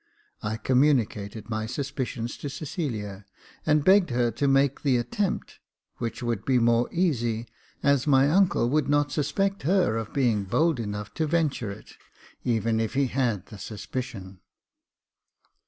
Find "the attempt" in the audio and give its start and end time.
4.81-5.59